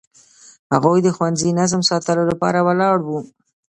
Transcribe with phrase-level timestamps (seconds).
[0.73, 3.19] هغوی د ښوونځي نظم ساتلو لپاره ولاړ وو.